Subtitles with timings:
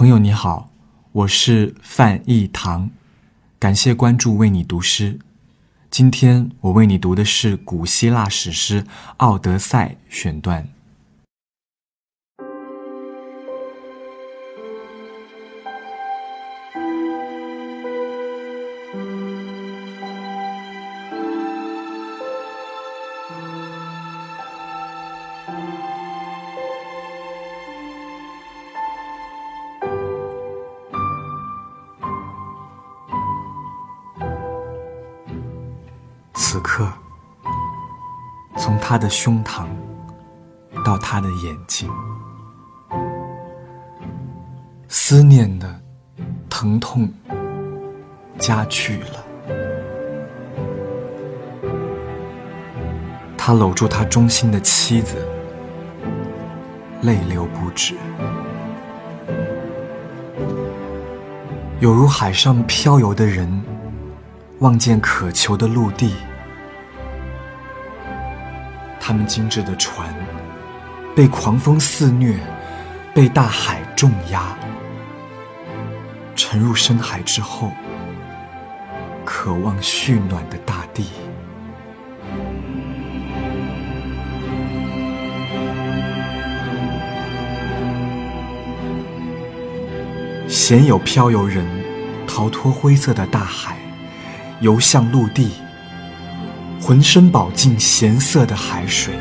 [0.00, 0.70] 朋友你好，
[1.12, 2.88] 我是范逸堂，
[3.58, 5.18] 感谢关注，为你读诗。
[5.90, 8.82] 今天我为你读的是古希腊史诗
[9.18, 10.66] 《奥德赛》选段。
[36.42, 36.90] 此刻，
[38.56, 39.66] 从他的胸膛
[40.82, 41.88] 到他的眼睛，
[44.88, 45.80] 思念的
[46.48, 47.12] 疼痛
[48.38, 49.22] 加剧了。
[53.36, 55.24] 他搂住他忠心的妻子，
[57.02, 57.94] 泪流不止，
[61.80, 63.62] 有如海上漂游的人
[64.60, 66.14] 望见渴求的陆地。
[69.00, 70.14] 他们精致的船
[71.16, 72.38] 被狂风肆虐，
[73.12, 74.56] 被大海重压，
[76.36, 77.72] 沉入深海之后，
[79.24, 81.06] 渴望煦暖的大地。
[90.46, 91.66] 鲜有漂游人
[92.28, 93.76] 逃脱灰色的大海，
[94.60, 95.50] 游向陆地。
[96.80, 99.14] 浑身饱浸咸涩的海水，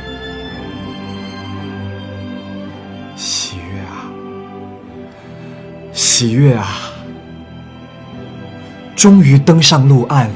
[3.16, 4.10] 喜悦啊，
[5.92, 6.66] 喜悦啊！
[8.96, 10.32] 终于登上陆岸，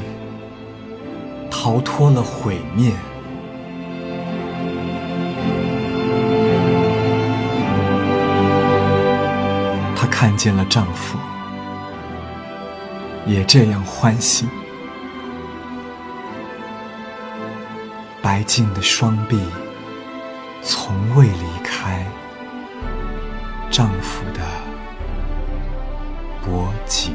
[1.50, 2.92] 逃脱了毁灭。
[9.96, 11.18] 她看见了丈夫，
[13.26, 14.46] 也这样欢喜。
[18.24, 19.38] 白净的双臂
[20.62, 22.08] 从未离开
[23.70, 24.40] 丈夫的
[26.42, 27.14] 脖颈。